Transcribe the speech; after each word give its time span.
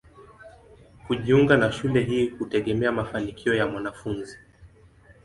Kujiunga 1.07 1.57
na 1.57 1.71
shule 1.71 2.01
hii 2.03 2.29
hutegemea 2.29 2.91
mafanikio 2.91 3.53
ya 3.53 3.67
mwanafunzi. 3.67 4.37